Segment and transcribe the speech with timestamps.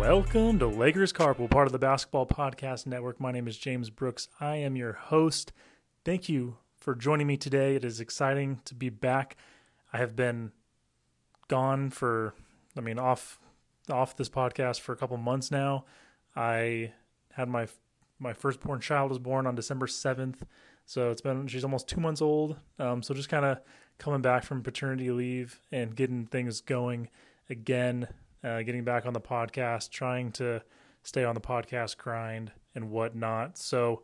[0.00, 3.20] Welcome to Lakers Carpool, part of the Basketball Podcast Network.
[3.20, 4.28] My name is James Brooks.
[4.40, 5.52] I am your host.
[6.06, 7.76] Thank you for joining me today.
[7.76, 9.36] It is exciting to be back.
[9.92, 10.52] I have been
[11.48, 12.32] gone for,
[12.78, 13.38] I mean, off
[13.90, 15.84] off this podcast for a couple months now.
[16.34, 16.94] I
[17.32, 17.68] had my
[18.18, 20.46] my firstborn child was born on December seventh,
[20.86, 22.56] so it's been she's almost two months old.
[22.78, 23.60] Um, so just kind of
[23.98, 27.10] coming back from paternity leave and getting things going
[27.50, 28.08] again,
[28.42, 30.62] uh, getting back on the podcast, trying to
[31.02, 33.58] stay on the podcast grind and whatnot.
[33.58, 34.02] So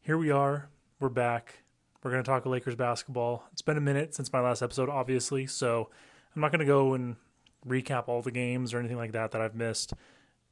[0.00, 0.68] here we are.
[1.00, 1.62] We're back.
[2.02, 3.44] We're going to talk Lakers basketball.
[3.52, 5.46] It's been a minute since my last episode, obviously.
[5.46, 5.90] So
[6.34, 7.16] I'm not going to go and
[7.66, 9.92] recap all the games or anything like that that I've missed.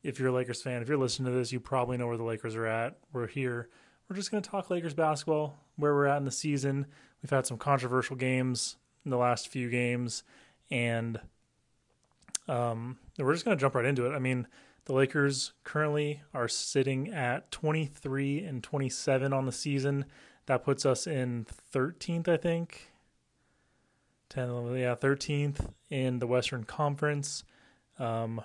[0.03, 2.25] If you're a Lakers fan, if you're listening to this, you probably know where the
[2.25, 2.99] Lakers are at.
[3.13, 3.69] We're here.
[4.09, 6.87] We're just going to talk Lakers basketball, where we're at in the season.
[7.23, 10.23] We've had some controversial games in the last few games,
[10.71, 11.21] and
[12.49, 14.15] um, we're just going to jump right into it.
[14.15, 14.47] I mean,
[14.87, 20.05] the Lakers currently are sitting at 23 and 27 on the season.
[20.47, 22.93] That puts us in 13th, I think.
[24.29, 27.45] 10, yeah, 13th in the Western Conference.
[27.99, 28.41] Um,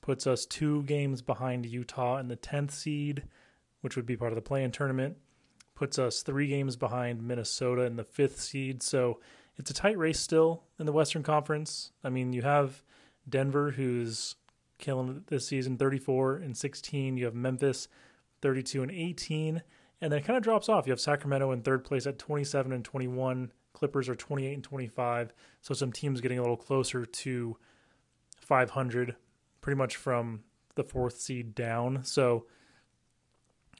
[0.00, 3.24] puts us two games behind Utah in the 10th seed,
[3.80, 5.16] which would be part of the play-in tournament.
[5.74, 8.82] Puts us three games behind Minnesota in the fifth seed.
[8.82, 9.20] So
[9.56, 11.92] it's a tight race still in the Western Conference.
[12.04, 12.82] I mean, you have
[13.28, 14.36] Denver, who's
[14.78, 17.16] killing this season, 34 and 16.
[17.16, 17.88] You have Memphis,
[18.42, 19.62] 32 and 18.
[20.00, 20.86] And then it kind of drops off.
[20.86, 23.52] You have Sacramento in third place at 27 and 21.
[23.72, 25.32] Clippers are 28 and 25.
[25.60, 27.56] So some teams getting a little closer to
[28.40, 29.16] 500,
[29.60, 32.04] pretty much from the fourth seed down.
[32.04, 32.46] So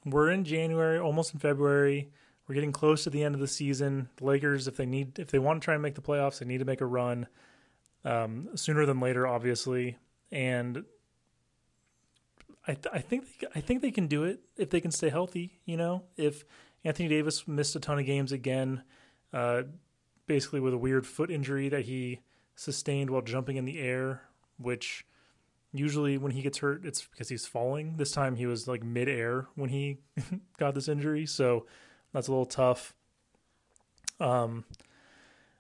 [0.05, 2.11] we're in January, almost in February.
[2.49, 4.09] We're getting close to the end of the season.
[4.17, 6.47] The Lakers, if they need, if they want to try and make the playoffs, they
[6.47, 7.27] need to make a run
[8.07, 9.99] um, sooner than later, obviously.
[10.31, 10.85] And
[12.67, 15.11] I, th- I think they, I think they can do it if they can stay
[15.11, 15.59] healthy.
[15.67, 16.45] You know, if
[16.85, 18.83] Anthony Davis missed a ton of games again,
[19.33, 19.65] uh,
[20.27, 22.21] basically with a weird foot injury that he
[22.55, 24.23] sustained while jumping in the air,
[24.57, 25.05] which
[25.73, 27.97] usually when he gets hurt, it's because he's falling.
[27.97, 29.99] This time he was like midair when he
[30.59, 31.67] got this injury, so
[32.13, 32.95] that's a little tough.
[34.21, 34.65] Um,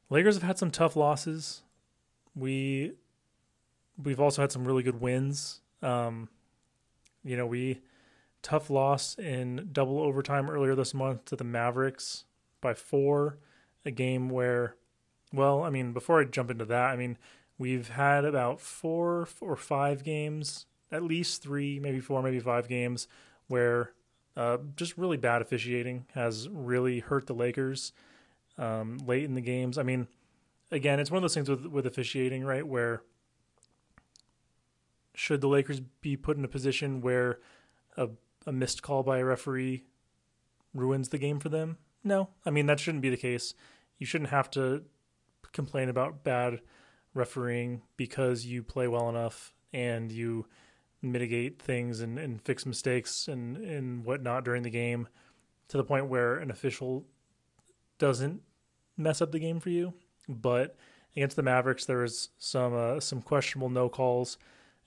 [0.09, 1.62] Lakers have had some tough losses.
[2.37, 2.93] We
[4.03, 5.61] we've also had some really good wins.
[5.83, 6.29] Um,
[7.25, 7.81] you know, we
[8.43, 12.25] tough loss in double overtime earlier this month to the Mavericks
[12.61, 13.39] by four
[13.85, 14.77] a game where,
[15.33, 17.19] well, I mean, before I jump into that, I mean,
[17.59, 23.09] we've had about four or five games, at least three, maybe four, maybe five games
[23.49, 23.93] where
[24.37, 27.93] uh, just really bad officiating has really hurt the Lakers
[28.59, 29.79] um, late in the games.
[29.79, 30.09] I mean,
[30.71, 32.66] again, it's one of those things with with officiating, right?
[32.66, 33.03] Where
[35.15, 37.38] should the Lakers be put in a position where
[37.97, 38.09] a,
[38.47, 39.84] a missed call by a referee
[40.75, 41.78] ruins the game for them?
[42.05, 43.55] No, I mean that shouldn't be the case
[43.99, 44.82] you shouldn't have to
[45.53, 46.60] complain about bad
[47.15, 50.47] refereeing because you play well enough and you
[51.03, 55.09] mitigate things and, and fix mistakes and, and whatnot during the game
[55.69, 57.05] to the point where an official
[57.99, 58.43] doesn't
[58.97, 59.94] mess up the game for you.
[60.28, 60.76] But
[61.16, 64.38] against the Mavericks, there was some uh, some questionable no calls.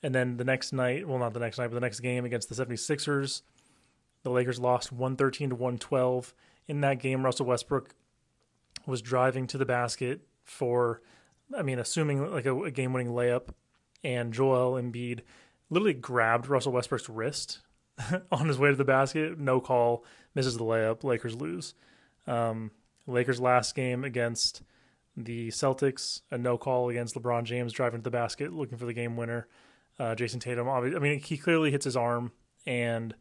[0.02, 2.48] And then the next night, well, not the next night, but the next game against
[2.48, 3.42] the 76ers,
[4.24, 6.34] the Lakers lost 113 to 112.
[6.70, 7.94] In that game, Russell Westbrook
[8.86, 11.02] was driving to the basket for,
[11.56, 13.50] I mean, assuming like a, a game winning layup,
[14.04, 15.22] and Joel Embiid
[15.70, 17.60] literally grabbed Russell Westbrook's wrist
[18.32, 19.38] on his way to the basket.
[19.38, 21.04] No call, misses the layup.
[21.04, 21.74] Lakers lose.
[22.26, 22.72] Um,
[23.08, 24.62] Lakers' last game against
[25.24, 28.94] the Celtics, a no call against LeBron James driving to the basket looking for the
[28.94, 29.48] game winner.
[30.00, 32.32] Uh, Jayson Tatum, I mean, he clearly hits his arm,
[32.66, 33.14] and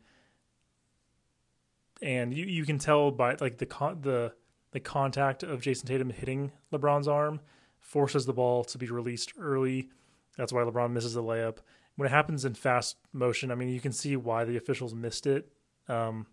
[2.00, 3.66] and you, you can tell by like the
[4.00, 4.32] the
[4.70, 7.40] the contact of Jayson Tatum hitting LeBron's arm
[7.80, 9.88] forces the ball to be released early.
[10.36, 11.58] That's why LeBron misses the layup.
[11.96, 15.26] When it happens in fast motion, I mean, you can see why the officials missed
[15.26, 15.50] it.
[15.88, 16.26] Um,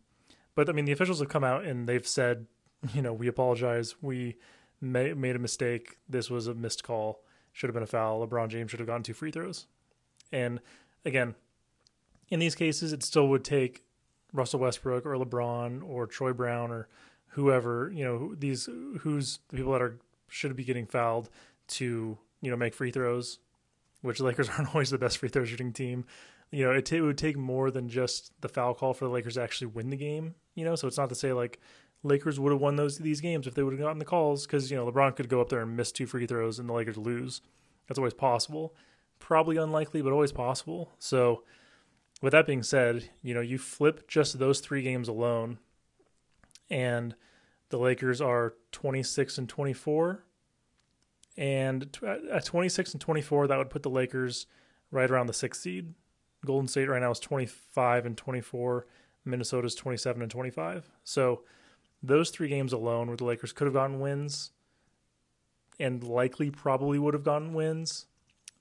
[0.53, 2.45] but I mean, the officials have come out and they've said,
[2.94, 3.95] you know, we apologize.
[4.01, 4.35] We
[4.81, 5.98] may, made a mistake.
[6.07, 7.22] This was a missed call.
[7.54, 8.25] Should have been a foul.
[8.25, 9.68] LeBron James should have gotten two free throws.
[10.31, 10.60] And
[11.06, 11.36] again,
[12.30, 13.83] in these cases, it still would take
[14.33, 16.88] Russell Westbrook or LeBron or Troy Brown or
[17.36, 18.69] whoever you know these
[19.01, 20.00] who's the people that are
[20.30, 21.30] should be getting fouled
[21.68, 23.39] to you know make free throws,
[24.01, 26.06] which Lakers aren't always the best free throw shooting team.
[26.51, 29.12] You know, it, t- it would take more than just the foul call for the
[29.12, 30.36] Lakers to actually win the game.
[30.54, 31.60] You know, so it's not to say like
[32.05, 34.69] Lakers would have won those these games if they would have gotten the calls because
[34.69, 36.97] you know LeBron could go up there and miss two free throws and the Lakers
[36.97, 37.41] lose.
[37.87, 38.75] That's always possible.
[39.19, 40.91] Probably unlikely, but always possible.
[40.99, 41.43] So
[42.21, 45.57] with that being said, you know, you flip just those three games alone,
[46.69, 47.15] and
[47.69, 50.23] the Lakers are 26 and 24.
[51.37, 54.45] And uh, at 26 and 24, that would put the Lakers
[54.91, 55.93] right around the sixth seed.
[56.45, 58.85] Golden State right now is 25 and 24.
[59.25, 60.91] Minnesota's 27 and 25.
[61.03, 61.41] So
[62.07, 64.51] those three games alone where the Lakers could have gotten wins
[65.79, 68.05] and likely probably would have gotten wins.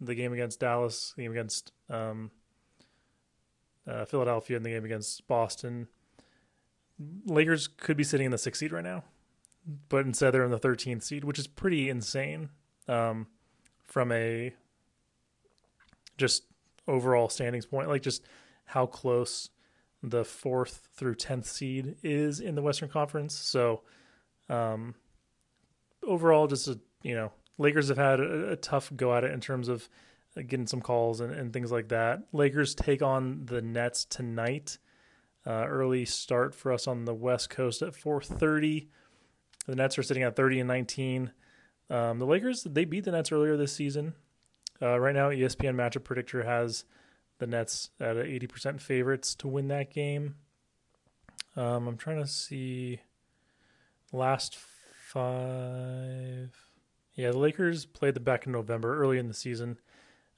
[0.01, 2.31] The game against Dallas, the game against um,
[3.87, 5.89] uh, Philadelphia, and the game against Boston.
[7.27, 9.05] Lakers could be sitting in the sixth seed right now,
[9.89, 12.51] but instead they're in the 13th seed, which is pretty insane
[12.89, 13.27] um,
[13.85, 14.53] from a
[16.19, 16.45] just
[16.87, 17.89] overall standings point.
[17.89, 18.25] Like just
[18.67, 19.51] how close
[20.05, 23.35] the fourth through 10th seed is in the Western Conference.
[23.35, 23.81] So,
[24.51, 24.95] um,
[26.03, 29.41] overall, just a, you know, Lakers have had a, a, tough go at it in
[29.41, 29.89] terms of
[30.35, 32.21] getting some calls and, and things like that.
[32.33, 34.79] Lakers take on the Nets tonight.
[35.47, 38.89] Uh, early start for us on the West Coast at 4:30.
[39.67, 41.31] The Nets are sitting at 30 and 19.
[41.89, 44.15] Um, the Lakers they beat the Nets earlier this season.
[44.83, 46.85] Uh, right now, ESPN Matchup Predictor has
[47.39, 50.37] the Nets at 80% favorites to win that game.
[51.57, 53.01] Um, I'm trying to see
[54.13, 56.55] last five.
[57.15, 59.79] Yeah, the Lakers played them back in November, early in the season,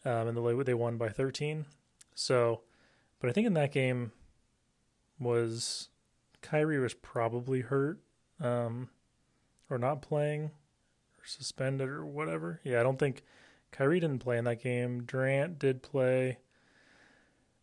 [0.05, 1.65] um, and the they won by 13.
[2.15, 2.63] So,
[3.19, 4.13] but I think in that game
[5.19, 5.89] was
[6.43, 8.01] Kyrie was probably hurt,
[8.41, 8.91] um,
[9.71, 10.45] or not playing,
[11.19, 12.61] or suspended, or whatever.
[12.63, 13.23] Yeah, I don't think
[13.73, 15.05] Kyrie didn't play in that game.
[15.05, 16.39] Durant did play.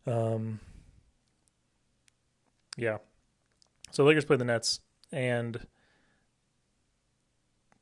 [0.06, 0.60] Um,
[2.76, 2.98] yeah.
[3.90, 4.80] So Lakers play the Nets,
[5.12, 5.66] and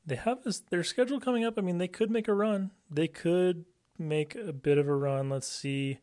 [0.05, 1.57] they have this, their schedule coming up.
[1.57, 2.71] I mean, they could make a run.
[2.89, 3.65] They could
[3.97, 5.29] make a bit of a run.
[5.29, 5.99] Let's see.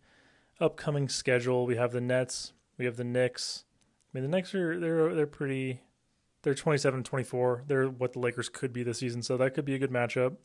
[0.60, 3.64] Upcoming schedule: we have the Nets, we have the Knicks.
[4.12, 5.80] I mean, the Knicks are they're they're pretty.
[6.42, 7.64] They're 27 24.
[7.66, 10.36] They're what the Lakers could be this season, so that could be a good matchup.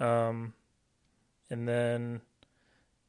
[0.00, 0.54] Um,
[1.50, 2.20] and then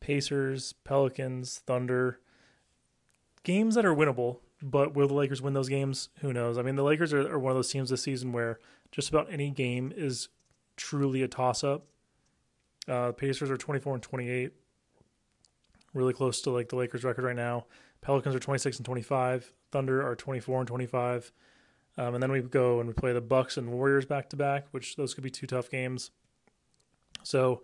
[0.05, 2.19] Pacers, Pelicans, Thunder.
[3.41, 6.09] Games that are winnable, but will the Lakers win those games?
[6.19, 6.59] Who knows?
[6.59, 8.59] I mean, the Lakers are, are one of those teams this season where
[8.91, 10.29] just about any game is
[10.77, 11.87] truly a toss up.
[12.87, 14.51] Uh, Pacers are 24 and 28,
[15.95, 17.65] really close to like the Lakers record right now.
[18.01, 19.53] Pelicans are 26 and 25.
[19.71, 21.31] Thunder are 24 and 25.
[21.97, 24.67] Um, and then we go and we play the Bucks and Warriors back to back,
[24.69, 26.11] which those could be two tough games.
[27.23, 27.63] So,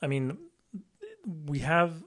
[0.00, 0.38] I mean,
[1.28, 2.02] we have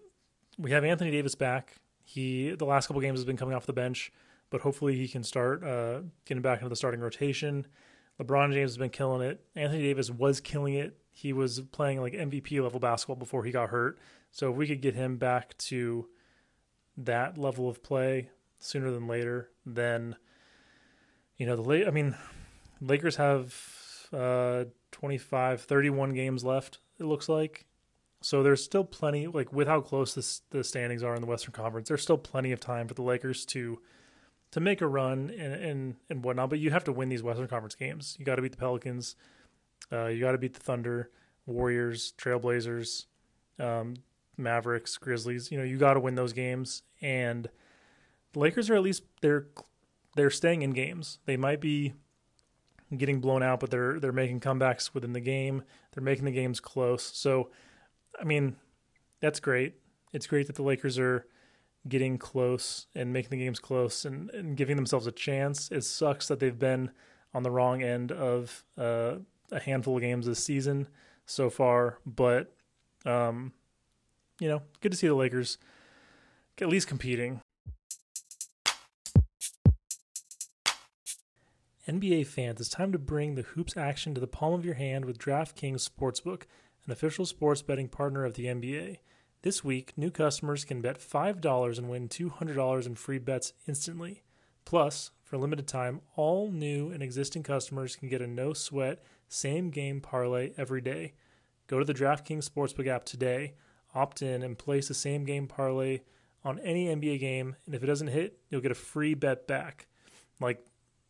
[0.58, 1.76] we have Anthony Davis back.
[2.04, 4.12] He the last couple games has been coming off the bench,
[4.50, 7.68] but hopefully he can start uh, getting back into the starting rotation.
[8.20, 9.44] LeBron James has been killing it.
[9.56, 10.98] Anthony Davis was killing it.
[11.12, 14.00] He was playing like MVP level basketball before he got hurt.
[14.32, 16.08] So if we could get him back to
[16.98, 18.30] that level of play
[18.60, 20.16] sooner than later, then
[21.38, 21.88] you know the late.
[21.88, 22.16] I mean,
[22.80, 23.56] Lakers have
[24.14, 26.80] uh, 25, 31 games left.
[27.00, 27.66] It looks like
[28.22, 31.54] so there's still plenty, like with how close this, the standings are in the Western
[31.54, 33.80] Conference, there's still plenty of time for the Lakers to
[34.52, 36.50] to make a run and and, and whatnot.
[36.50, 38.16] But you have to win these Western Conference games.
[38.20, 39.16] You got to beat the Pelicans.
[39.92, 41.10] Uh, you got to beat the Thunder,
[41.48, 43.06] Warriors, Trailblazers,
[43.60, 43.96] um,
[44.38, 45.52] Mavericks, Grizzlies.
[45.52, 46.84] You know you got to win those games.
[47.02, 47.50] And
[48.34, 49.48] the Lakers are at least they're
[50.16, 51.18] they're staying in games.
[51.26, 51.94] They might be
[52.96, 55.64] getting blown out, but they're they're making comebacks within the game.
[55.94, 57.04] They're making the games close.
[57.04, 57.50] So
[58.20, 58.56] I mean,
[59.20, 59.76] that's great.
[60.14, 61.26] It's great that the Lakers are
[61.88, 65.70] getting close and making the games close and, and giving themselves a chance.
[65.72, 66.92] It sucks that they've been
[67.34, 69.16] on the wrong end of uh,
[69.52, 70.88] a handful of games this season
[71.26, 72.54] so far, but
[73.06, 73.54] um,
[74.40, 75.58] you know, good to see the Lakers
[76.60, 77.42] at least competing.
[81.88, 85.06] NBA fans, it's time to bring the hoops action to the palm of your hand
[85.06, 86.44] with DraftKings Sportsbook
[86.86, 88.98] an official sports betting partner of the NBA.
[89.44, 94.24] This week, new customers can bet $5 and win $200 in free bets instantly.
[94.66, 99.02] Plus, for a limited time, all new and existing customers can get a no sweat
[99.28, 101.14] same game parlay every day.
[101.68, 103.54] Go to the DraftKings Sportsbook app today,
[103.96, 106.02] opt in, and place a same game parlay
[106.44, 107.56] on any NBA game.
[107.66, 109.88] And if it doesn't hit, you'll get a free bet back.
[110.40, 110.66] Like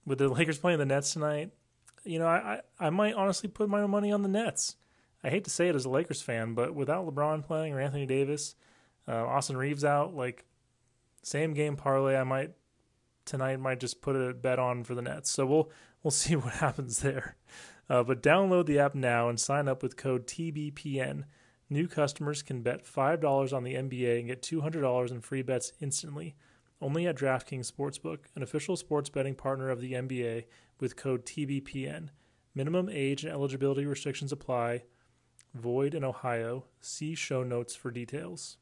[0.05, 1.51] with the Lakers playing the Nets tonight,
[2.03, 4.75] you know, I, I, I might honestly put my money on the Nets.
[5.23, 8.05] I hate to say it as a Lakers fan, but without LeBron playing or Anthony
[8.05, 8.55] Davis,
[9.07, 10.45] uh, Austin Reaves out, like
[11.23, 12.51] same game parlay, I might
[13.25, 15.29] tonight might just put a bet on for the Nets.
[15.29, 15.71] So we'll
[16.03, 17.35] we'll see what happens there.
[17.89, 21.25] Uh, but download the app now and sign up with code TBPN.
[21.69, 26.35] New customers can bet $5 on the NBA and get $200 in free bets instantly.
[26.81, 30.45] Only at DraftKings Sportsbook, an official sports betting partner of the NBA,
[30.79, 32.09] with code TBPN.
[32.55, 34.83] Minimum age and eligibility restrictions apply.
[35.53, 36.65] Void in Ohio.
[36.79, 38.57] See show notes for details.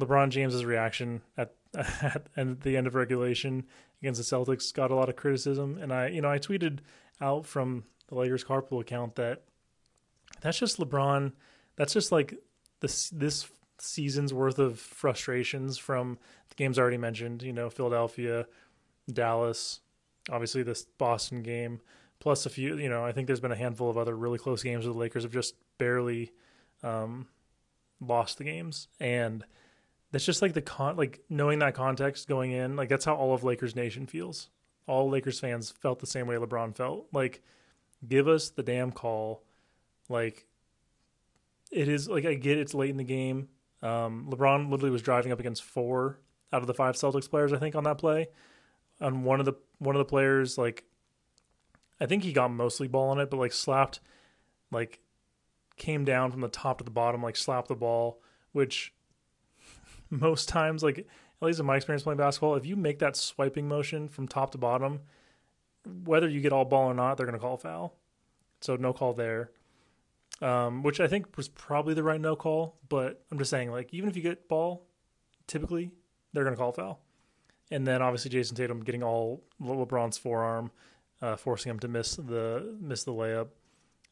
[0.00, 3.64] LeBron James's reaction at, at, at the end of regulation
[4.00, 6.80] against the Celtics got a lot of criticism, and I, you know, I tweeted
[7.20, 9.44] out from the Lakers carpool account that
[10.40, 11.32] that's just LeBron.
[11.76, 12.34] That's just like
[12.80, 17.42] this this season's worth of frustrations from the games I already mentioned.
[17.42, 18.46] You know, Philadelphia,
[19.10, 19.80] Dallas,
[20.30, 21.80] obviously this Boston game,
[22.24, 22.76] plus a few.
[22.76, 24.98] You know, I think there's been a handful of other really close games where the
[24.98, 26.32] Lakers have just barely
[26.82, 27.28] um,
[28.00, 29.44] lost the games, and
[30.10, 32.74] that's just like the con like knowing that context going in.
[32.74, 34.48] Like that's how all of Lakers Nation feels.
[34.86, 37.06] All Lakers fans felt the same way LeBron felt.
[37.12, 37.42] Like
[38.06, 39.44] give us the damn call.
[40.08, 40.46] Like
[41.70, 43.48] it is like I get it's late in the game.
[43.82, 46.18] Um, LeBron literally was driving up against four
[46.54, 48.28] out of the five Celtics players, I think, on that play.
[49.00, 50.84] On one of the one of the players, like
[52.00, 54.00] I think he got mostly ball on it, but like slapped,
[54.70, 55.00] like
[55.76, 58.20] came down from the top to the bottom, like slapped the ball,
[58.52, 58.92] which
[60.10, 61.06] most times, like at
[61.46, 64.58] least in my experience playing basketball, if you make that swiping motion from top to
[64.58, 65.00] bottom,
[66.04, 67.94] whether you get all ball or not, they're going to call foul.
[68.60, 69.50] So no call there.
[70.40, 73.94] Um, which I think was probably the right no call, but I'm just saying, like,
[73.94, 74.84] even if you get ball,
[75.46, 75.92] typically
[76.32, 77.00] they're going to call foul.
[77.70, 80.70] And then obviously Jayson Tatum getting all LeBron's forearm,
[81.24, 83.48] uh, forcing him to miss the miss the layup,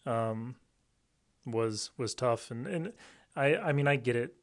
[0.06, 0.56] um,
[1.44, 2.50] was was tough.
[2.50, 2.92] And and
[3.36, 4.34] I I mean I get it,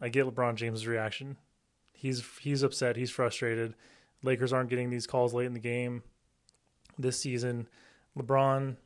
[0.00, 1.36] I get LeBron James' reaction.
[1.92, 2.96] He's he's upset.
[2.96, 3.74] He's frustrated.
[4.22, 6.04] Lakers aren't getting these calls late in the game
[6.96, 7.66] this season.
[8.16, 8.76] LeBron,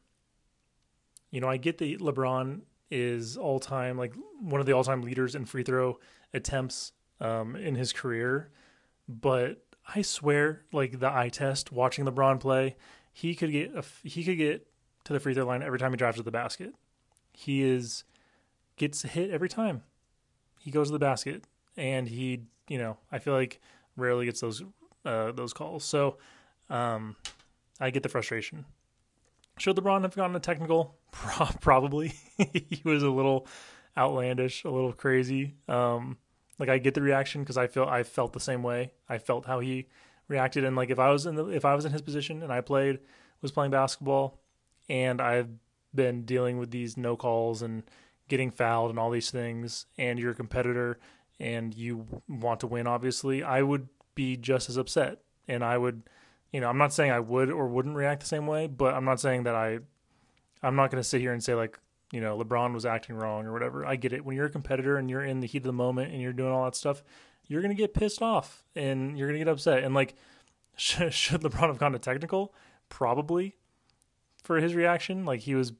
[1.30, 5.02] you know, I get that LeBron is all time like one of the all time
[5.02, 5.99] leaders in free throw
[6.32, 8.50] attempts um, in his career,
[9.08, 9.62] but
[9.93, 12.76] I swear, like the eye test watching LeBron play,
[13.12, 14.67] he could get a, he could get
[15.05, 16.75] to the free throw line every time he drives to the basket.
[17.33, 18.05] He is
[18.76, 19.83] gets hit every time
[20.59, 21.45] he goes to the basket,
[21.76, 23.61] and he, you know, I feel like
[23.97, 24.62] rarely gets those
[25.05, 25.85] uh, those calls.
[25.85, 26.17] So,
[26.71, 27.17] um,
[27.79, 28.64] I get the frustration.
[29.59, 30.97] Should LeBron have gotten a technical?
[31.12, 32.14] Pro- probably.
[32.38, 33.47] he was a little
[33.97, 35.55] outlandish, a little crazy.
[35.69, 36.17] Um,
[36.58, 38.92] like I get the reaction because I feel I felt the same way.
[39.08, 39.88] I felt how he
[40.28, 42.52] reacted, and like if I was in the if I was in his position and
[42.52, 43.00] I played
[43.40, 44.40] was playing basketball,
[44.88, 45.49] and I've
[45.94, 47.82] been dealing with these no calls and
[48.28, 50.99] getting fouled and all these things, and you're a competitor
[51.40, 55.18] and you want to win, obviously, I would be just as upset,
[55.49, 56.04] and I would
[56.54, 59.04] you know, I'm not saying I would or wouldn't react the same way, but I'm
[59.04, 59.80] not saying that I,
[60.62, 61.80] I'm not going to sit here and say like,
[62.14, 63.85] you know, LeBron was acting wrong or whatever.
[63.85, 64.25] I get it.
[64.25, 66.52] When you're a competitor and you're in the heat of the moment and you're doing
[66.52, 67.02] all that stuff,
[67.49, 69.83] you're going to get pissed off and you're going to get upset.
[69.83, 70.14] And like,
[70.76, 72.54] should, should LeBron have gone to technical?
[72.88, 73.56] Probably
[74.44, 75.25] for his reaction.
[75.25, 75.73] Like he was,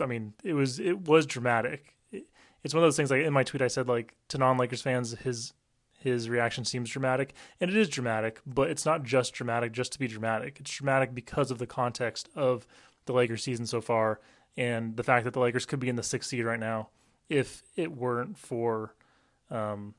[0.00, 1.96] I mean, it was, it was dramatic.
[2.12, 2.28] It,
[2.62, 4.82] it's one of those things like in my tweet, I said like to non Lakers
[4.82, 5.54] fans, his
[5.98, 9.98] his reaction seems dramatic, and it is dramatic, but it's not just dramatic just to
[9.98, 10.58] be dramatic.
[10.60, 12.64] It's dramatic because of the context of
[13.06, 14.20] the Lakers season so far
[14.56, 16.88] and the fact that the Lakers could be in the sixth seed right now
[17.28, 18.94] if it weren't for
[19.50, 19.94] um,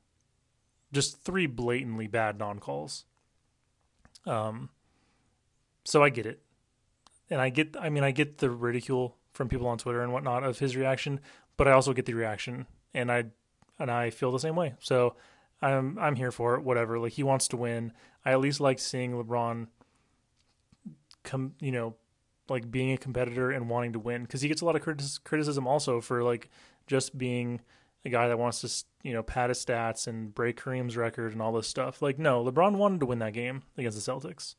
[0.92, 3.06] just three blatantly bad non calls.
[4.26, 4.70] Um,
[5.84, 6.42] so I get it,
[7.30, 7.76] and I get.
[7.80, 11.20] I mean, I get the ridicule from people on Twitter and whatnot of his reaction,
[11.56, 13.26] but I also get the reaction, and I
[13.80, 14.76] and I feel the same way.
[14.80, 15.16] So
[15.62, 16.64] I'm I'm here for it.
[16.64, 17.00] Whatever.
[17.00, 17.94] Like he wants to win.
[18.26, 19.68] I at least like seeing LeBron
[21.24, 21.54] come.
[21.60, 21.96] You know,
[22.50, 24.82] like being a competitor and wanting to win because he gets a lot of
[25.24, 26.50] criticism also for like
[26.88, 27.62] just being
[28.06, 31.42] a guy that wants to you know pad his stats and break Kareem's record and
[31.42, 32.02] all this stuff.
[32.02, 34.56] Like no, LeBron wanted to win that game against the Celtics.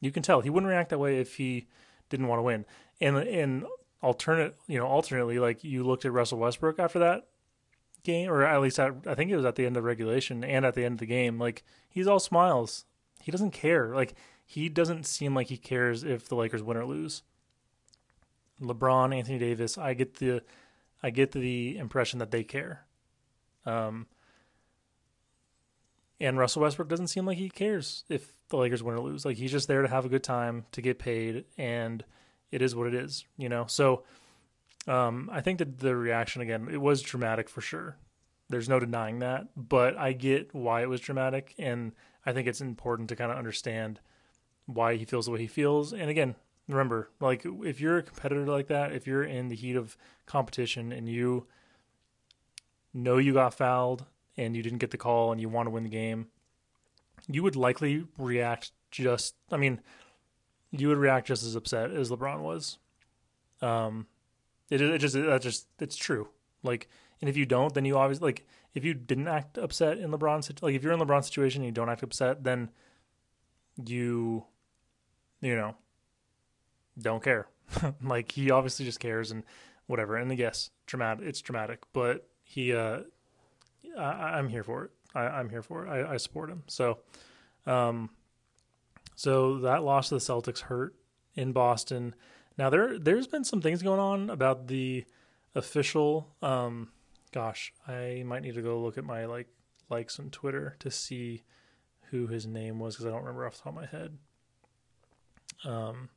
[0.00, 1.66] You can tell he wouldn't react that way if he
[2.08, 2.64] didn't want to win.
[3.00, 3.64] And and
[4.02, 7.26] alternate you know alternately like you looked at Russell Westbrook after that
[8.04, 10.64] game, or at least at, I think it was at the end of regulation and
[10.64, 11.38] at the end of the game.
[11.38, 12.84] Like he's all smiles.
[13.20, 13.94] He doesn't care.
[13.94, 17.22] Like he doesn't seem like he cares if the Lakers win or lose.
[18.60, 20.42] LeBron, Anthony Davis, I get the
[21.02, 22.86] I get the impression that they care.
[23.66, 24.06] Um,
[26.20, 29.24] and Russell Westbrook doesn't seem like he cares if the Lakers win or lose.
[29.24, 32.04] Like he's just there to have a good time, to get paid, and
[32.50, 33.66] it is what it is, you know.
[33.66, 34.04] So
[34.86, 37.96] um, I think that the reaction again, it was dramatic for sure.
[38.48, 41.92] There's no denying that, but I get why it was dramatic, and
[42.24, 44.00] I think it's important to kind of understand
[44.66, 45.92] why he feels the way he feels.
[45.92, 46.34] And again,
[46.68, 50.92] remember, like if you're a competitor like that, if you're in the heat of competition
[50.92, 51.46] and you
[52.92, 54.04] know you got fouled
[54.36, 56.28] and you didn't get the call and you want to win the game,
[57.28, 59.34] you would likely react just.
[59.50, 59.80] I mean,
[60.70, 62.78] you would react just as upset as LeBron was.
[63.62, 64.06] Um,
[64.70, 66.28] it, it just that just it's true.
[66.62, 66.88] Like,
[67.20, 70.50] and if you don't, then you obviously like if you didn't act upset in LeBron's
[70.62, 72.70] like if you're in LeBron's situation and you don't act upset, then
[73.84, 74.44] you
[75.44, 75.76] you know
[76.98, 77.48] don't care.
[78.02, 79.42] like he obviously just cares and
[79.86, 80.16] whatever.
[80.16, 81.26] And yes, dramatic.
[81.26, 82.74] It's dramatic, but he.
[82.74, 83.00] uh
[83.96, 84.90] I, am here for it.
[85.14, 85.88] I, am here for it.
[85.88, 86.64] I, I support him.
[86.66, 86.98] So,
[87.66, 88.10] um,
[89.14, 90.94] so that loss to the Celtics hurt
[91.34, 92.14] in Boston.
[92.58, 95.04] Now there there's been some things going on about the
[95.54, 96.28] official.
[96.42, 96.88] Um,
[97.32, 99.48] gosh, I might need to go look at my like
[99.90, 101.42] likes on Twitter to see
[102.10, 104.18] who his name was because I don't remember off the top of my head.
[105.64, 106.08] Um,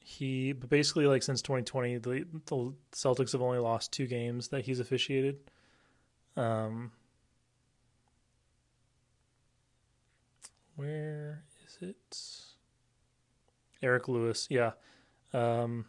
[0.00, 4.64] he, but basically, like since 2020, the, the Celtics have only lost two games that
[4.64, 5.36] he's officiated.
[6.36, 6.92] Um,
[10.76, 12.18] where is it?
[13.82, 14.72] Eric Lewis, yeah.
[15.32, 15.84] Um,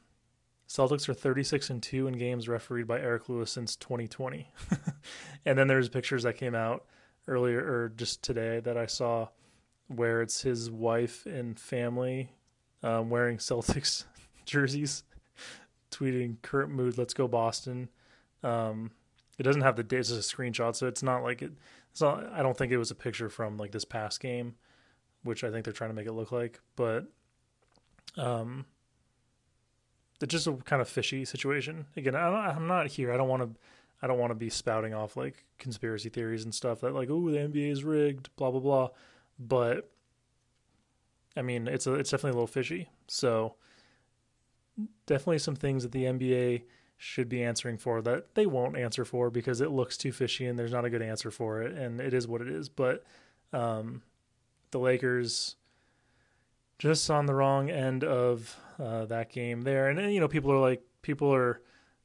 [0.68, 4.52] Celtics are 36 and 2 in games refereed by Eric Lewis since 2020.
[5.46, 6.86] and then there's pictures that came out
[7.28, 9.30] earlier or just today that I saw
[9.90, 12.30] where it's his wife and family
[12.84, 14.06] um, wearing Celtics
[14.46, 15.04] jerseys,
[15.92, 17.90] tweeting current mood, let's go Boston.
[18.44, 18.92] Um,
[19.38, 21.52] it doesn't have the date, it's just a screenshot, so it's not like it.
[21.92, 22.32] It's not.
[22.32, 24.56] I don't think it was a picture from like this past game,
[25.24, 26.60] which I think they're trying to make it look like.
[26.76, 27.08] But
[28.16, 28.66] um,
[30.22, 31.86] it's just a kind of fishy situation.
[31.98, 33.12] Again, I'm not here.
[33.12, 33.60] I don't want to.
[34.02, 37.30] I don't want to be spouting off like conspiracy theories and stuff that like, oh,
[37.30, 38.90] the NBA is rigged, blah blah blah.
[39.40, 39.90] But
[41.38, 42.90] I mean, it's a it's definitely a little fishy.
[43.08, 43.56] So
[45.06, 46.64] definitely some things that the NBA
[46.98, 50.60] should be answering for that they won't answer for because it looks too fishy and
[50.60, 52.68] there's not a good answer for it, and it is what it is.
[52.68, 53.04] But
[53.54, 54.02] um,
[54.72, 55.56] the Lakers
[56.78, 59.90] just on the wrong end of uh, that game there.
[59.90, 61.62] And you know, people are like, people are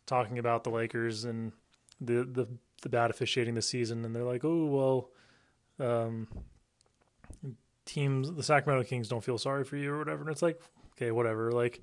[0.07, 1.53] talking about the Lakers and
[2.01, 2.47] the the
[2.83, 4.67] the bad officiating this season, and they're like, oh
[5.79, 6.29] well, um,
[7.85, 10.23] teams, the Sacramento Kings don't feel sorry for you or whatever.
[10.23, 10.61] And it's like,
[10.93, 11.53] okay, whatever.
[11.53, 11.83] Like,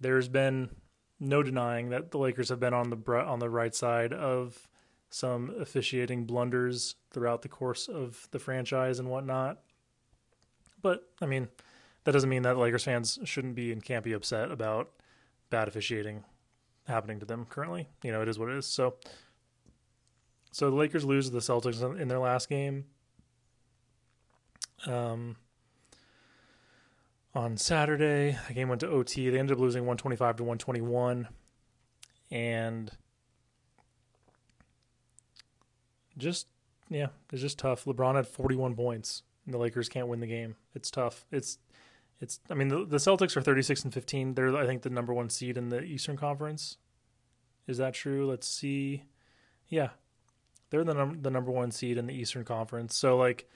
[0.00, 0.70] there's been
[1.18, 4.68] no denying that the Lakers have been on the on the right side of
[5.08, 9.60] some officiating blunders throughout the course of the franchise and whatnot.
[10.82, 11.48] But I mean,
[12.04, 14.90] that doesn't mean that Lakers fans shouldn't be and can't be upset about
[15.50, 16.24] bad officiating
[16.86, 17.88] happening to them currently.
[18.02, 18.66] You know, it is what it is.
[18.66, 18.96] So,
[20.52, 22.84] so the Lakers lose to the Celtics in their last game.
[24.86, 25.36] Um,
[27.34, 29.28] on Saturday, the game went to OT.
[29.28, 31.28] They ended up losing 125 to 121,
[32.30, 32.90] and
[36.16, 36.46] just
[36.88, 37.84] yeah, it's just tough.
[37.84, 40.56] LeBron had 41 points, and the Lakers can't win the game.
[40.74, 41.26] It's tough.
[41.30, 41.58] It's
[42.20, 44.34] it's I mean the, the Celtics are 36 and 15.
[44.34, 46.78] They're I think the number 1 seed in the Eastern Conference.
[47.66, 48.26] Is that true?
[48.26, 49.04] Let's see.
[49.68, 49.90] Yeah.
[50.70, 52.96] They're the num- the number 1 seed in the Eastern Conference.
[52.96, 53.48] So like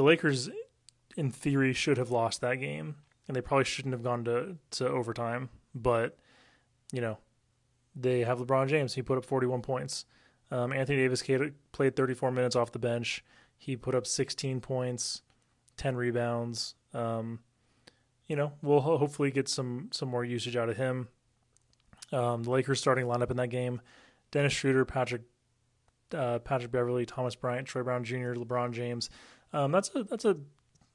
[0.00, 0.48] the Lakers
[1.14, 2.96] in theory should have lost that game
[3.28, 6.16] and they probably shouldn't have gone to to overtime, but
[6.90, 7.18] you know,
[7.94, 8.94] they have LeBron James.
[8.94, 10.06] He put up 41 points.
[10.50, 11.22] Um, Anthony Davis
[11.72, 13.22] played 34 minutes off the bench.
[13.58, 15.20] He put up 16 points,
[15.76, 16.76] 10 rebounds.
[16.94, 17.40] Um,
[18.26, 21.08] you know, we'll hopefully get some some more usage out of him.
[22.10, 23.82] Um, the Lakers starting lineup in that game:
[24.30, 25.22] Dennis Schroeder, Patrick
[26.14, 29.10] uh, Patrick Beverley, Thomas Bryant, Troy Brown Jr., LeBron James.
[29.52, 30.36] Um, that's a that's a,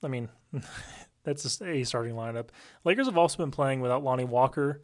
[0.03, 0.29] I mean,
[1.23, 2.49] that's a, a starting lineup.
[2.83, 4.81] Lakers have also been playing without Lonnie Walker.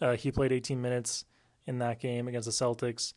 [0.00, 1.24] Uh, he played 18 minutes
[1.66, 3.14] in that game against the Celtics.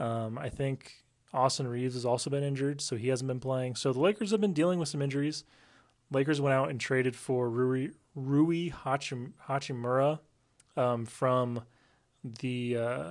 [0.00, 3.76] Um, I think Austin Reaves has also been injured, so he hasn't been playing.
[3.76, 5.44] So the Lakers have been dealing with some injuries.
[6.10, 10.20] Lakers went out and traded for Rui, Rui Hachim, Hachimura
[10.76, 11.62] um, from
[12.24, 13.10] the uh,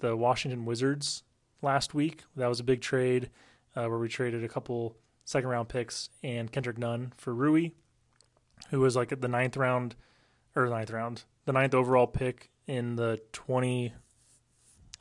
[0.00, 1.22] the Washington Wizards
[1.60, 2.22] last week.
[2.36, 3.30] That was a big trade
[3.76, 7.70] uh, where we traded a couple second round picks and Kendrick Nunn for Rui,
[8.70, 9.96] who was like the ninth round
[10.54, 13.92] or ninth round, the ninth overall pick in the twenty.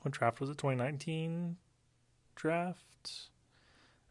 [0.01, 0.57] What draft was it?
[0.57, 1.57] Twenty nineteen
[2.35, 3.29] draft,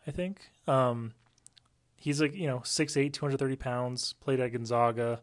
[0.07, 0.51] I think.
[0.67, 1.15] Um,
[1.97, 4.13] he's like you know 6'8", 230 pounds.
[4.15, 5.23] Played at Gonzaga.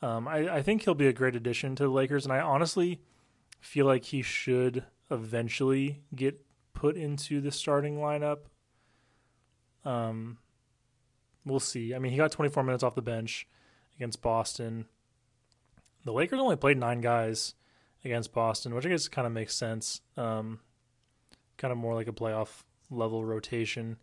[0.00, 3.00] Um, I, I think he'll be a great addition to the Lakers, and I honestly
[3.60, 6.40] feel like he should eventually get
[6.72, 8.38] put into the starting lineup.
[9.84, 10.38] Um,
[11.44, 11.94] we'll see.
[11.94, 13.46] I mean, he got 24 minutes off the bench
[13.96, 14.86] against Boston.
[16.04, 17.54] The Lakers only played nine guys
[18.04, 20.00] against Boston, which I guess kind of makes sense.
[20.16, 20.60] Um,
[21.56, 23.96] kind of more like a playoff level rotation.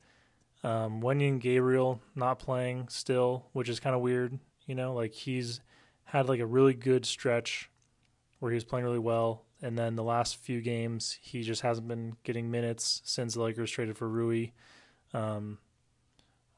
[0.63, 4.37] Um, Wenyen Gabriel not playing still, which is kind of weird.
[4.65, 5.61] You know, like he's
[6.03, 7.69] had like a really good stretch
[8.39, 11.87] where he was playing really well, and then the last few games he just hasn't
[11.87, 14.47] been getting minutes since the Lakers traded for Rui.
[15.13, 15.59] Um,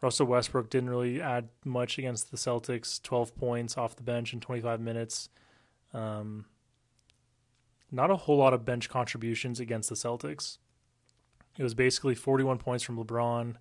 [0.01, 3.01] Russell Westbrook didn't really add much against the Celtics.
[3.01, 5.29] Twelve points off the bench in 25 minutes.
[5.93, 6.45] Um,
[7.91, 10.57] not a whole lot of bench contributions against the Celtics.
[11.57, 13.55] It was basically 41 points from LeBron,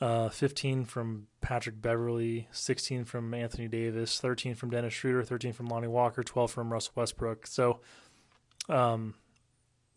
[0.00, 5.68] uh, 15 from Patrick Beverley, 16 from Anthony Davis, 13 from Dennis Schroeder, 13 from
[5.68, 7.46] Lonnie Walker, 12 from Russell Westbrook.
[7.46, 7.80] So,
[8.68, 9.14] um,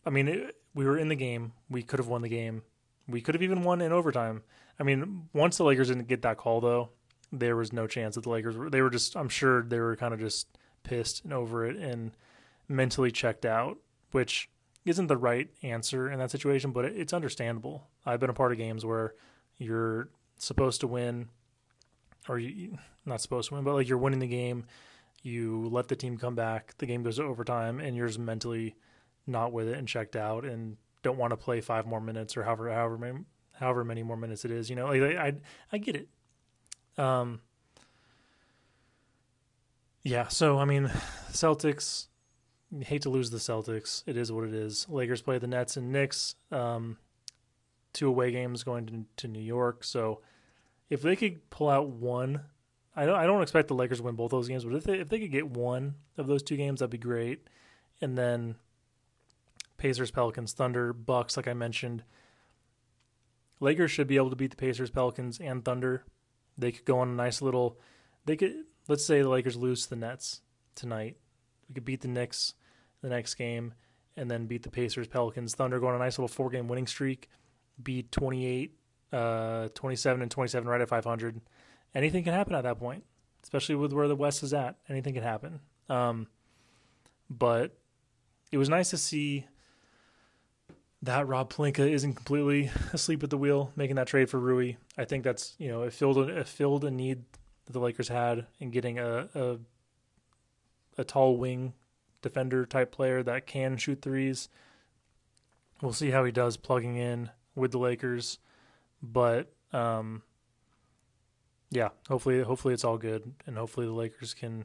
[0.06, 1.54] I mean, it, we were in the game.
[1.70, 2.64] We could have won the game.
[3.08, 4.44] We could have even won in overtime.
[4.80, 6.90] I mean, once the Lakers didn't get that call, though,
[7.32, 8.70] there was no chance that the Lakers were.
[8.70, 9.16] They were just.
[9.16, 10.48] I'm sure they were kind of just
[10.84, 12.12] pissed and over it and
[12.68, 13.78] mentally checked out,
[14.12, 14.50] which
[14.86, 17.88] isn't the right answer in that situation, but it's understandable.
[18.06, 19.14] I've been a part of games where
[19.58, 21.30] you're supposed to win,
[22.28, 24.66] or you not supposed to win, but like you're winning the game.
[25.22, 26.76] You let the team come back.
[26.78, 28.76] The game goes to overtime, and you're just mentally
[29.26, 32.44] not with it and checked out, and don't want to play five more minutes or
[32.44, 33.20] however however many,
[33.54, 34.70] however many more minutes it is.
[34.70, 35.34] You know, like I
[35.72, 36.10] I get it.
[36.98, 37.42] Um.
[40.02, 40.88] Yeah, so I mean,
[41.32, 42.08] Celtics
[42.82, 44.04] hate to lose the Celtics.
[44.06, 44.88] It is what it is.
[44.90, 46.36] Lakers play the Nets and Knicks.
[46.52, 46.98] Um,
[47.94, 49.84] two away games going to, to New York.
[49.84, 50.22] So
[50.90, 52.42] if they could pull out one,
[52.96, 55.00] I don't I don't expect the Lakers to win both those games, but if they
[55.00, 57.48] if they could get one of those two games, that'd be great.
[58.02, 58.56] And then
[59.84, 62.06] Pacers, Pelicans, Thunder, Bucks, like I mentioned.
[63.60, 66.06] Lakers should be able to beat the Pacers, Pelicans, and Thunder.
[66.58, 67.78] They could go on a nice little.
[68.24, 68.54] They could
[68.88, 70.40] let's say the Lakers lose to the Nets
[70.74, 71.18] tonight.
[71.68, 72.54] We could beat the Knicks
[73.02, 73.74] the next game,
[74.16, 76.88] and then beat the Pacers, Pelicans, Thunder, go on a nice little four game winning
[76.88, 77.28] streak,
[77.82, 78.78] beat 28,
[79.12, 81.42] uh, 27, and 27 right at 500.
[81.94, 83.04] Anything can happen at that point,
[83.44, 84.78] especially with where the West is at.
[84.88, 85.60] Anything can happen.
[85.90, 86.28] Um,
[87.30, 87.78] but
[88.50, 89.46] it was nice to see
[91.04, 94.74] that Rob Pelinka isn't completely asleep at the wheel, making that trade for Rui.
[94.98, 97.24] I think that's you know it filled a, it filled a need
[97.66, 99.58] that the Lakers had in getting a, a
[100.98, 101.74] a tall wing
[102.22, 104.50] defender type player that can shoot threes.
[105.82, 108.40] We'll see how he does plugging in with the Lakers,
[109.02, 110.24] but um,
[111.70, 114.64] yeah, hopefully, hopefully it's all good, and hopefully the Lakers can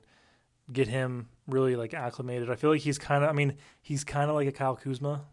[0.72, 2.50] get him really like acclimated.
[2.50, 5.24] I feel like he's kind of, I mean, he's kind of like a Kyle Kuzma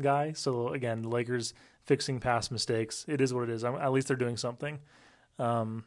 [0.00, 0.32] guy.
[0.32, 3.04] So again, the Lakers fixing past mistakes.
[3.08, 3.64] It is what it is.
[3.64, 4.78] At least they're doing something.
[5.38, 5.84] Um,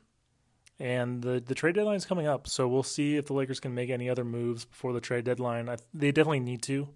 [0.79, 3.75] and the the trade deadline is coming up, so we'll see if the Lakers can
[3.75, 5.69] make any other moves before the trade deadline.
[5.69, 6.87] I, they definitely need to.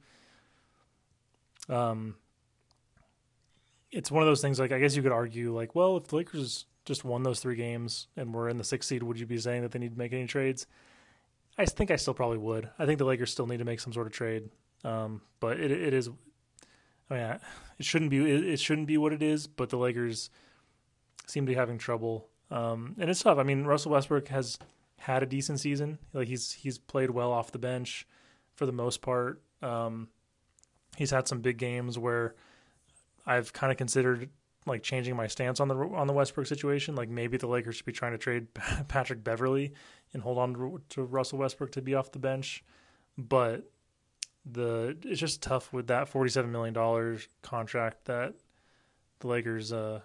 [1.69, 2.15] Um,
[3.91, 4.59] it's one of those things.
[4.59, 7.55] Like I guess you could argue, like, well, if the Lakers just won those three
[7.55, 9.97] games and were in the sixth seed, would you be saying that they need to
[9.97, 10.65] make any trades?
[11.57, 12.69] I think I still probably would.
[12.79, 14.49] I think the Lakers still need to make some sort of trade.
[14.83, 16.09] Um, but it it is.
[17.09, 17.39] I mean,
[17.79, 19.47] it shouldn't be it, it shouldn't be what it is.
[19.47, 20.29] But the Lakers
[21.27, 23.37] seem to be having trouble um, and it's tough.
[23.37, 24.57] I mean, Russell Westbrook has
[24.99, 25.99] had a decent season.
[26.13, 28.07] Like he's he's played well off the bench
[28.53, 29.41] for the most part.
[29.61, 30.09] Um,
[30.97, 32.35] he's had some big games where
[33.25, 34.29] I've kind of considered
[34.67, 36.95] like changing my stance on the on the Westbrook situation.
[36.95, 38.47] Like maybe the Lakers should be trying to trade
[38.87, 39.73] Patrick Beverley
[40.13, 42.63] and hold on to Russell Westbrook to be off the bench.
[43.17, 43.69] But
[44.45, 48.35] the it's just tough with that forty seven million dollars contract that
[49.19, 50.01] the Lakers uh,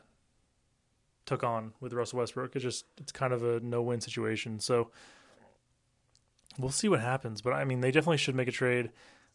[1.26, 2.56] took on with Russell Westbrook.
[2.56, 4.60] It's just it's kind of a no win situation.
[4.60, 4.90] So
[6.58, 7.42] we'll see what happens.
[7.42, 8.90] But I mean, they definitely should make a trade.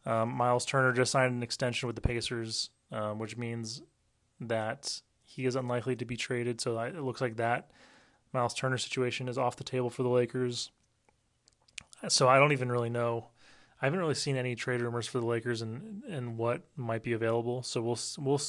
[0.05, 3.81] Um, Miles Turner just signed an extension with the Pacers, um, which means
[4.39, 6.61] that he is unlikely to be traded.
[6.61, 7.71] So it looks like that
[8.33, 10.71] Miles Turner situation is off the table for the Lakers.
[12.07, 13.29] So I don't even really know.
[13.85, 17.13] I haven't really seen any trade rumors for the Lakers and and what might be
[17.13, 17.61] available.
[17.61, 18.41] So we'll we'll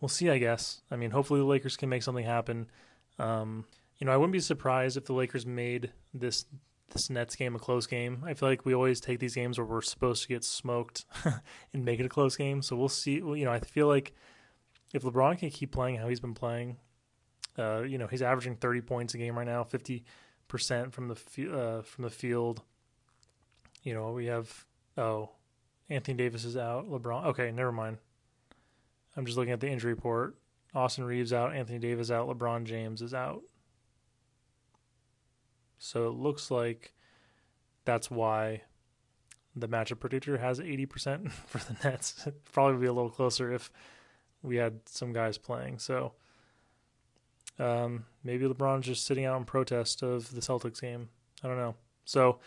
[0.00, 0.30] we'll see.
[0.30, 0.80] I guess.
[0.90, 2.70] I mean, hopefully the Lakers can make something happen.
[3.18, 3.66] Um,
[3.98, 6.46] you know, I wouldn't be surprised if the Lakers made this
[6.94, 8.24] this Nets game a close game.
[8.24, 11.04] I feel like we always take these games where we're supposed to get smoked
[11.74, 12.62] and make it a close game.
[12.62, 13.16] So we'll see.
[13.16, 14.14] You know, I feel like
[14.94, 16.78] if LeBron can keep playing how he's been playing,
[17.58, 20.06] uh, you know, he's averaging 30 points a game right now, 50
[20.48, 22.62] percent from the uh, from the field.
[23.84, 24.64] You know, we have
[24.98, 25.30] oh,
[25.88, 26.90] Anthony Davis is out.
[26.90, 27.26] LeBron.
[27.26, 27.98] Okay, never mind.
[29.16, 30.36] I'm just looking at the injury report.
[30.74, 33.42] Austin Reaves out, Anthony Davis out, LeBron James is out.
[35.78, 36.92] So it looks like
[37.84, 38.62] that's why
[39.54, 42.22] the matchup predictor has 80% for the Nets.
[42.22, 43.70] It'd probably be a little closer if
[44.42, 45.78] we had some guys playing.
[45.78, 46.12] So
[47.58, 51.08] um, maybe LeBron's just sitting out in protest of the Celtics game.
[51.42, 51.76] I don't know.
[52.04, 52.40] So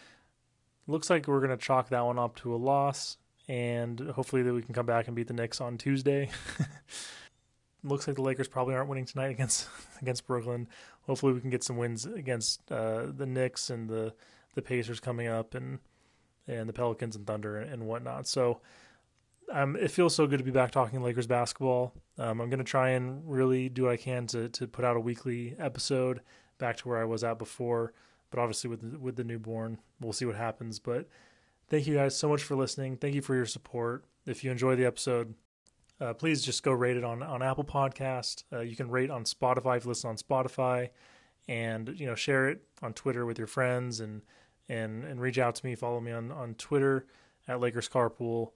[0.87, 4.53] looks like we're going to chalk that one up to a loss, and hopefully that
[4.53, 6.29] we can come back and beat the Knicks on Tuesday.
[7.83, 9.67] looks like the Lakers probably aren't winning tonight against
[10.01, 10.67] against Brooklyn.
[11.01, 14.13] Hopefully we can get some wins against uh, the Knicks and the
[14.55, 15.79] the Pacers coming up and
[16.47, 18.27] and the Pelicans and Thunder and, and whatnot.
[18.27, 18.61] So
[19.51, 21.93] um, it feels so good to be back talking Lakers basketball.
[22.17, 24.97] Um, I'm going to try and really do what I can to to put out
[24.97, 26.21] a weekly episode
[26.57, 27.93] back to where I was at before.
[28.29, 30.79] But obviously with the, with the newborn, we'll see what happens.
[30.79, 31.07] But
[31.69, 32.97] thank you guys so much for listening.
[32.97, 34.05] Thank you for your support.
[34.25, 35.33] If you enjoy the episode,
[35.99, 38.43] uh, please just go rate it on on Apple Podcast.
[38.51, 40.89] Uh, you can rate on Spotify if you listen on Spotify,
[41.47, 44.21] and you know share it on Twitter with your friends and
[44.69, 45.75] and and reach out to me.
[45.75, 47.07] Follow me on on Twitter
[47.47, 48.51] at Lakers Carpool,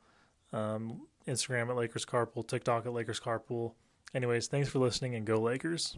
[0.53, 3.73] um, Instagram at Lakers Carpool, TikTok at Lakers Carpool.
[4.13, 5.97] Anyways, thanks for listening and go Lakers.